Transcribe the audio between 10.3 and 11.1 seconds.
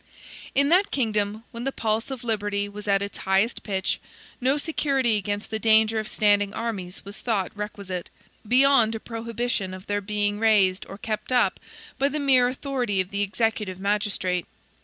raised or